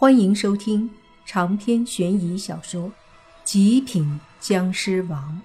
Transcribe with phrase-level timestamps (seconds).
[0.00, 0.88] 欢迎收听
[1.26, 2.84] 长篇悬疑小说
[3.42, 5.42] 《极品僵尸王》，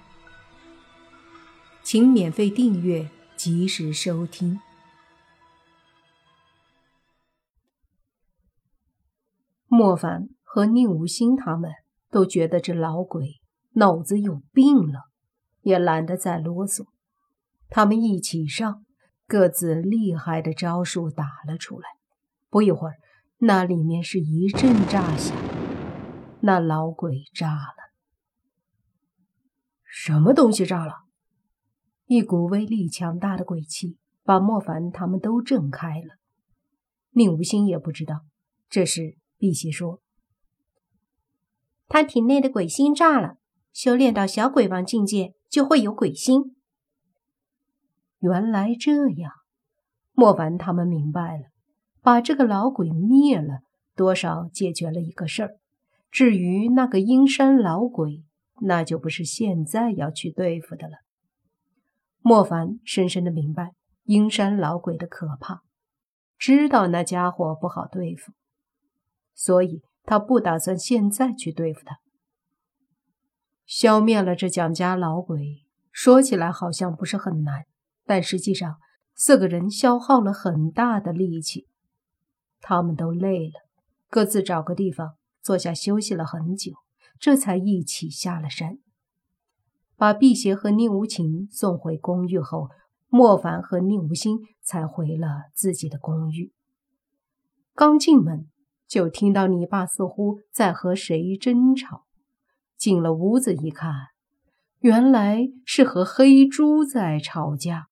[1.82, 4.60] 请免费订阅，及时收听。
[9.66, 11.72] 莫凡和宁无心他们
[12.12, 13.40] 都觉得这老鬼
[13.72, 15.10] 脑子有病了，
[15.62, 16.86] 也懒得再啰嗦。
[17.70, 18.84] 他们一起上，
[19.26, 21.88] 各自厉害的招数打了出来。
[22.48, 22.94] 不一会儿。
[23.38, 25.36] 那里面是一阵炸响，
[26.40, 27.92] 那老鬼炸了。
[29.84, 31.04] 什么东西炸了？
[32.06, 36.16] 一股威力强大的鬼气把莫凡他们都震开了。
[37.10, 38.24] 宁无心也不知道。
[38.68, 40.02] 这时辟邪说
[41.86, 43.38] ：“他体内的鬼心炸了，
[43.72, 46.56] 修炼到小鬼王境界就会有鬼心。”
[48.20, 49.32] 原来这样，
[50.12, 51.53] 莫凡他们明白了。
[52.04, 53.60] 把这个老鬼灭了，
[53.96, 55.56] 多少解决了一个事儿。
[56.10, 58.22] 至于那个阴山老鬼，
[58.60, 60.98] 那就不是现在要去对付的了。
[62.20, 63.72] 莫凡深深的明白
[64.02, 65.62] 阴山老鬼的可怕，
[66.36, 68.32] 知道那家伙不好对付，
[69.34, 71.96] 所以他不打算现在去对付他。
[73.64, 77.64] 消灭了这蒋家老鬼，说起来好像不是很难，
[78.04, 78.76] 但实际上
[79.14, 81.66] 四个人消耗了很大的力气。
[82.66, 83.60] 他们都累了，
[84.08, 86.72] 各自找个地方坐下休息了很久，
[87.20, 88.78] 这才一起下了山。
[89.96, 92.70] 把辟邪和宁无情送回公寓后，
[93.08, 96.52] 莫凡和宁无心才回了自己的公寓。
[97.74, 98.48] 刚进门，
[98.88, 102.06] 就听到你爸似乎在和谁争吵。
[102.78, 103.92] 进了屋子一看，
[104.78, 107.88] 原来是和黑猪在吵架。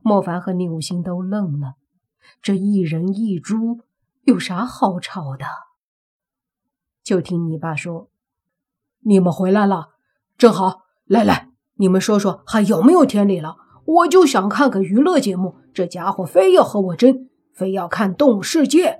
[0.00, 1.74] 莫凡和宁无心都愣了。
[2.42, 3.80] 这一人一猪
[4.24, 5.44] 有啥好吵的？
[7.02, 8.08] 就听你爸说
[9.04, 9.90] ：“你们回来了，
[10.36, 10.82] 正好。
[11.04, 13.56] 来来，你们说说还有没有天理了？
[13.84, 18.90] 我就想看个娱乐节目，这家伙非要和我争，非要看《动物世界》。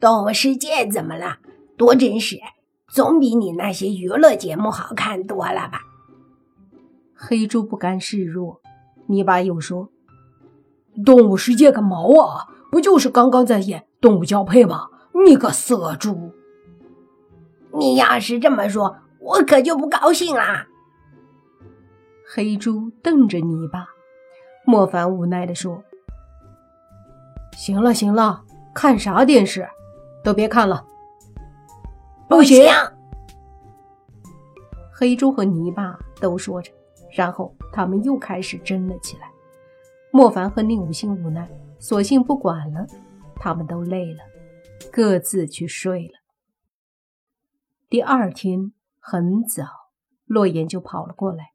[0.00, 1.38] 动物世界怎么了？
[1.76, 2.38] 多真实，
[2.88, 5.80] 总比你那些娱乐节目好看多了吧？”
[7.14, 8.62] 黑猪不甘示弱，
[9.08, 9.90] 你爸又说。
[11.04, 12.48] 动物世界个毛啊！
[12.70, 14.88] 不就是刚刚在演动物交配吗？
[15.26, 16.32] 你个色猪！
[17.72, 20.66] 你要是这么说，我可就不高兴啦。
[22.28, 23.86] 黑猪瞪着泥巴，
[24.64, 25.82] 莫凡无奈的说
[27.56, 28.42] ：“行了行了，
[28.74, 29.68] 看啥电视？
[30.24, 30.84] 都别看了。”
[32.28, 32.66] 不行！
[34.92, 36.72] 黑猪和泥巴都说着，
[37.12, 39.30] 然后他们又开始争了起来。
[40.12, 42.86] 莫凡和宁武星无奈，索性不管了。
[43.38, 44.24] 他们都累了，
[44.90, 46.14] 各自去睡了。
[47.90, 49.90] 第二天很早，
[50.24, 51.52] 洛言就跑了过来，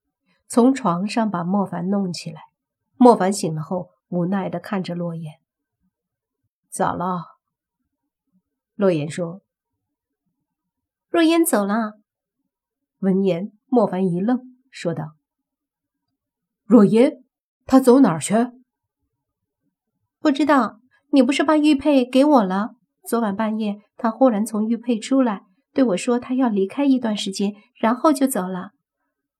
[0.47, 2.43] 从床上把莫凡弄起来。
[2.97, 5.39] 莫凡醒了后，无奈的看着洛言
[6.69, 7.39] ：“咋了？”
[8.75, 9.41] 洛言说
[11.09, 11.99] ：“若烟走了。”
[12.99, 15.15] 闻言，莫凡一愣，说道
[16.63, 17.20] ：“若烟。”
[17.71, 18.35] 他走哪儿去？
[20.19, 20.81] 不知道。
[21.11, 22.71] 你不是把玉佩给我了？
[23.07, 28.71] 昨晚半夜，他忽然从玉佩出来，对我说他要离开一段时间，然后就走了。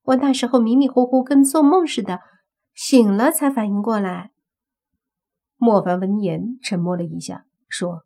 [0.04, 2.22] 我那时候迷迷糊糊，跟做梦似的，
[2.74, 4.32] 醒了才反应过来。
[5.58, 8.06] 莫凡闻言沉默了一下，说：“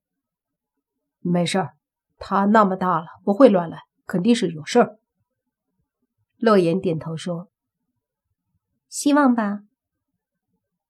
[1.21, 1.75] 没事儿，
[2.17, 4.97] 他那么大了，不会乱来，肯定是有事儿。”
[6.39, 7.51] 洛言点头说
[8.89, 9.59] ：“希望吧。”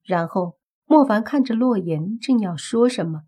[0.06, 3.24] 然后，莫凡看着洛言，正要说什么，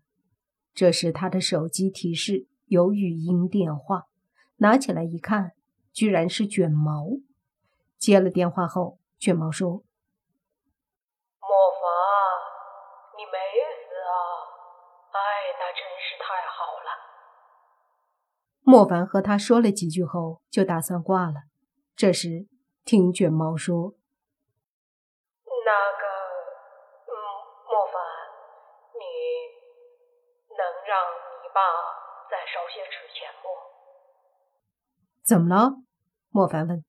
[0.72, 4.04] 这时他的手机提示有语音电话，
[4.58, 5.54] 拿起来一看，
[5.92, 7.04] 居然是卷毛。
[7.98, 9.82] 接了电话后，卷毛说
[11.42, 11.82] ：“莫凡，
[13.16, 13.36] 你没
[13.74, 14.14] 死啊？
[15.10, 15.18] 哎，
[15.58, 16.88] 那真是太好了。”
[18.62, 21.42] 莫凡和他说了几句后，就打算挂了。
[21.96, 22.46] 这时，
[22.84, 23.97] 听卷毛说。
[32.30, 33.48] 再烧些纸钱不？
[35.24, 35.80] 怎么了？
[36.30, 36.84] 莫凡问。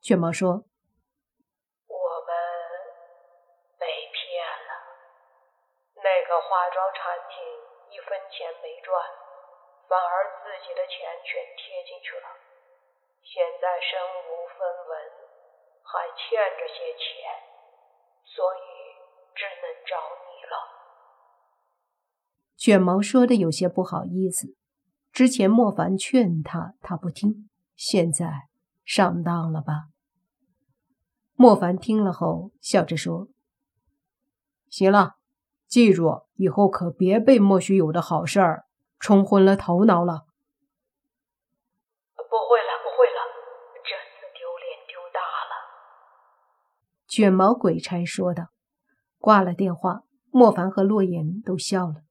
[0.00, 0.62] 卷毛说
[1.90, 2.30] ：“我们
[3.78, 4.72] 被骗了，
[5.94, 7.42] 那个化妆产品
[7.90, 8.94] 一分钱没赚，
[9.88, 12.28] 反而自己的钱全贴进去了，
[13.22, 13.98] 现在身
[14.30, 15.12] 无分文，
[15.82, 17.42] 还欠着些钱，
[18.24, 18.94] 所以
[19.34, 19.98] 只能找
[20.30, 20.72] 你了。”
[22.56, 24.54] 卷毛说的有些不好意思。
[25.12, 28.48] 之前莫凡劝他，他不听，现在
[28.84, 29.88] 上当了吧？
[31.34, 33.28] 莫凡听了后笑着说
[34.68, 35.16] ：“行了，
[35.66, 38.64] 记住，以后可别被莫须有的好事儿
[38.98, 40.24] 冲昏了头脑了。”
[42.16, 43.20] 不会了，不会了，
[43.84, 45.52] 这次丢脸丢大了。
[47.06, 48.48] 卷毛鬼差说道。
[49.18, 52.02] 挂了电话，莫凡和洛言都笑了。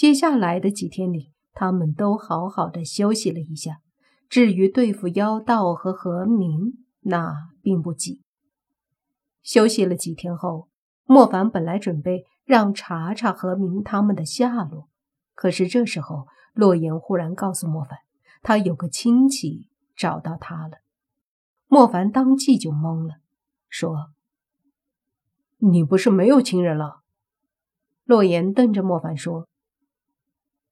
[0.00, 3.82] 接下来的几天里，他们都好好的休息了一下。
[4.30, 8.22] 至于对付妖道和何明，那并不急。
[9.42, 10.68] 休息了几天后，
[11.04, 14.88] 莫凡本来准备让查查何明他们的下落，
[15.34, 17.98] 可是这时候洛言忽然告诉莫凡，
[18.40, 20.78] 他有个亲戚找到他了。
[21.66, 23.16] 莫凡当即就懵了，
[23.68, 24.12] 说
[25.60, 27.00] ：“你不是没有亲人了？”
[28.06, 29.46] 洛言瞪着莫凡说：“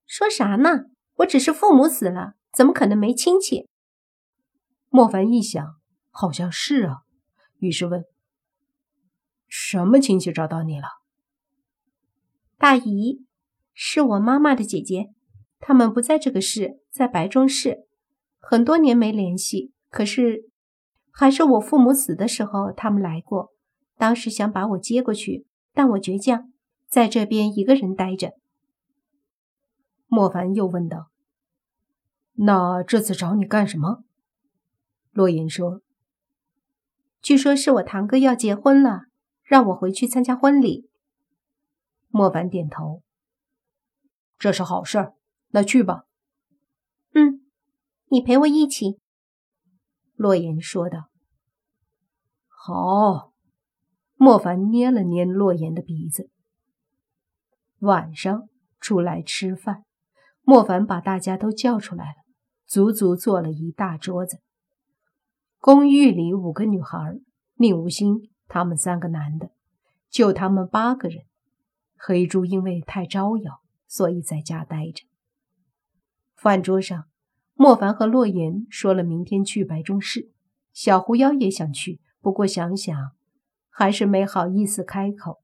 [0.09, 0.85] 说啥呢？
[1.17, 3.69] 我只是父母死了，怎么可能没亲戚？”
[4.89, 5.75] 莫凡一想，
[6.09, 7.01] 好像是啊，
[7.59, 8.03] 于是问。
[9.47, 10.87] 什么亲戚找到你了？
[12.57, 13.23] 大姨，
[13.71, 15.11] 是我妈妈的姐姐，
[15.59, 17.85] 他们不在这个市，在白中市，
[18.39, 19.71] 很多年没联系。
[19.91, 20.49] 可是，
[21.11, 23.51] 还是我父母死的时候，他们来过。
[23.95, 26.51] 当时想把我接过去，但我倔强，
[26.87, 28.31] 在这边一个人待着。
[30.09, 31.09] 莫凡又问道
[32.35, 34.03] ：“那这次找你干什么？”
[35.11, 35.81] 洛言说
[37.23, 39.03] ：“据说是我堂哥要结婚了。”
[39.49, 40.87] 让我回去参加婚礼。
[42.09, 43.01] 莫凡点头，
[44.37, 45.15] 这是好事儿，
[45.47, 46.03] 那去吧。
[47.15, 47.43] 嗯，
[48.09, 48.99] 你陪我一起。
[50.13, 51.09] 洛言说道。
[52.47, 53.33] 好。
[54.13, 56.29] 莫凡捏了捏洛言的鼻子。
[57.79, 59.83] 晚上出来吃饭，
[60.49, 62.15] 莫凡把大家都叫出来了，
[62.65, 64.39] 足足坐了一大桌子。
[65.59, 67.19] 公寓里五个女孩，
[67.57, 68.31] 宁无心。
[68.47, 69.51] 他们三个男的，
[70.09, 71.25] 就他们八个人。
[71.95, 75.03] 黑猪因为太招摇，所以在家待着。
[76.35, 77.03] 饭桌上，
[77.53, 80.31] 莫凡和洛言说了明天去白中市。
[80.73, 83.11] 小狐妖也想去，不过想想，
[83.69, 85.43] 还是没好意思开口。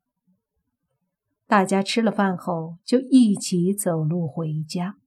[1.48, 4.98] 大家吃了饭后，就一起走路回家。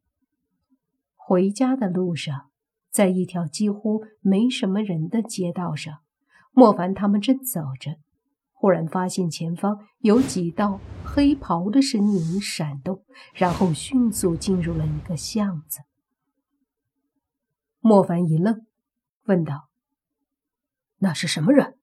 [1.16, 2.50] 回家的路上，
[2.90, 5.98] 在一条几乎没什么人的街道上。
[6.52, 7.96] 莫凡他们正走着，
[8.52, 13.04] 忽然发现前方有几道黑袍的身影闪动，
[13.34, 15.80] 然后迅速进入了一个巷子。
[17.80, 18.66] 莫凡一愣，
[19.26, 19.68] 问道
[20.98, 21.78] ：“那是什么人？”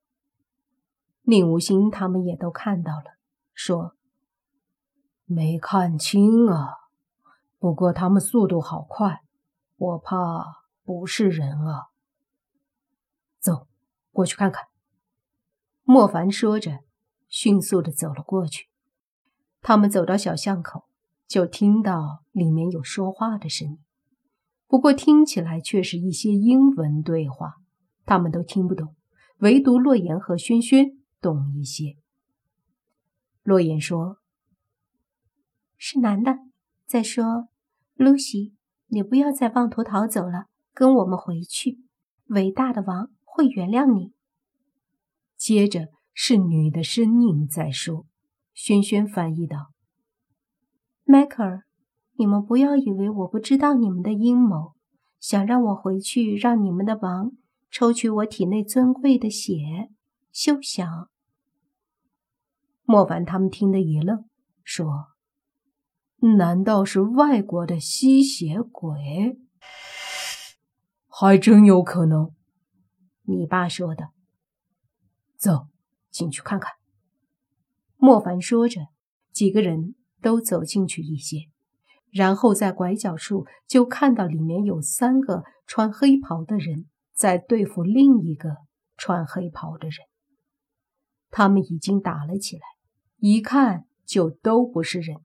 [1.23, 3.17] 宁无心他们也都看到了，
[3.53, 3.95] 说
[5.25, 6.69] ：“没看清啊，
[7.59, 9.21] 不过他们速度好快，
[9.75, 11.87] 我怕不是人啊。”
[13.41, 13.67] 走。
[14.11, 14.63] 过去看看。
[15.83, 16.79] 莫凡说着，
[17.27, 18.69] 迅速的走了过去。
[19.61, 20.85] 他们走到小巷口，
[21.27, 23.79] 就听到里面有说话的声音，
[24.67, 27.55] 不过听起来却是一些英文对话，
[28.05, 28.95] 他们都听不懂，
[29.39, 31.97] 唯独洛言和轩轩懂一些。
[33.43, 34.19] 洛言说
[35.77, 36.39] ：“是男的，
[36.85, 37.47] 在说
[37.97, 38.53] ，Lucy，
[38.87, 41.79] 你不要再妄图逃走了，跟我们回去。
[42.27, 44.13] 伟大的王。”会原谅你。
[45.35, 48.05] 接着是女的声音在说，
[48.53, 49.73] 轩轩翻译道
[51.03, 51.65] ：“迈克尔，
[52.13, 54.71] 你们不要以为我不知道你们的阴谋，
[55.19, 57.33] 想让我回去，让你们的王
[57.69, 59.89] 抽取我体内尊贵的血。
[60.31, 61.09] 休想！”
[62.87, 64.23] 莫凡他们听得一愣，
[64.63, 65.07] 说
[66.17, 69.39] ：“难道是外国的吸血鬼？
[71.07, 72.33] 还真有可能。”
[73.27, 74.09] 你爸说的。
[75.37, 75.67] 走
[76.09, 76.71] 进去看看。
[77.97, 78.81] 莫凡说着，
[79.31, 81.49] 几个人都走进去一些，
[82.11, 88.57] 然后在拐角处就看到里面有三个穿黑袍的人在对付另一个
[88.97, 89.97] 穿黑袍的人。
[91.29, 92.63] 他们已经打了起来，
[93.17, 95.17] 一看就都不是人。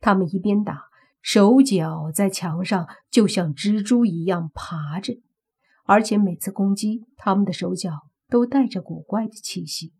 [0.00, 0.88] 他们一边打，
[1.22, 5.20] 手脚在墙上就像蜘蛛一样爬着。
[5.84, 9.92] 而且每次攻击，他们的手脚都带着古怪的气息。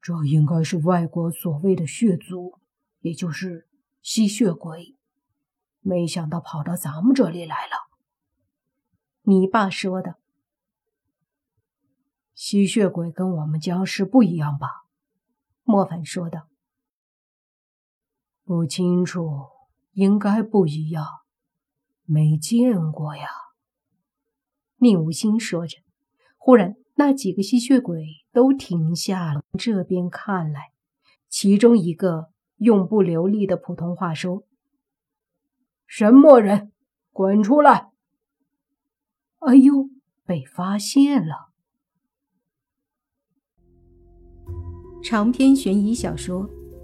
[0.00, 2.58] 这应该是外国所谓的血族，
[3.00, 3.68] 也就是
[4.00, 4.96] 吸血鬼。
[5.80, 7.90] 没想到跑到咱们这里来了。
[9.22, 10.16] 你爸说的，
[12.34, 14.86] 吸血鬼跟我们僵尸不一样吧？
[15.62, 16.48] 莫凡说道。
[18.52, 19.46] 不清楚，
[19.92, 21.06] 应该不一样，
[22.04, 23.26] 没见过呀。
[24.76, 25.78] 宁无心说着，
[26.36, 30.72] 忽然那几个吸血鬼都停下了，这边看来。
[31.30, 34.44] 其中一个用不流利的普通话说
[35.88, 36.72] ：“什么人，
[37.10, 37.90] 滚出来！”
[39.40, 39.88] 哎呦，
[40.26, 41.48] 被发现了！
[45.02, 46.46] 长篇悬疑小说《